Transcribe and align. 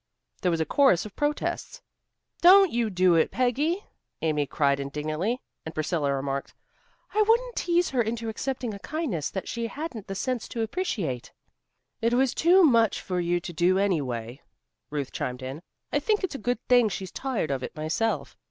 There 0.41 0.49
was 0.49 0.59
a 0.59 0.65
chorus 0.65 1.05
of 1.05 1.15
protests. 1.15 1.83
"Don't 2.41 2.71
you 2.71 2.89
do 2.89 3.13
it, 3.13 3.29
Peggy," 3.29 3.83
Amy 4.23 4.47
cried 4.47 4.79
indignantly. 4.79 5.43
And 5.63 5.75
Priscilla 5.75 6.11
remarked, 6.11 6.55
"I 7.13 7.21
wouldn't 7.21 7.55
tease 7.55 7.91
her 7.91 8.01
into 8.01 8.27
accepting 8.27 8.73
a 8.73 8.79
kindness 8.79 9.29
that 9.29 9.47
she 9.47 9.67
hadn't 9.67 10.07
the 10.07 10.15
sense 10.15 10.47
to 10.47 10.63
appreciate." 10.63 11.31
"It 12.01 12.15
was 12.15 12.33
too 12.33 12.63
much 12.63 12.99
for 12.99 13.19
you 13.19 13.39
to 13.41 13.53
do 13.53 13.77
anyway," 13.77 14.41
Ruth 14.89 15.11
chimed 15.11 15.43
in. 15.43 15.61
"I 15.93 15.99
think 15.99 16.23
it's 16.23 16.33
a 16.33 16.39
good 16.39 16.57
thing 16.67 16.89
she's 16.89 17.11
tired 17.11 17.51
of 17.51 17.61
it, 17.61 17.75
myself." 17.75 18.35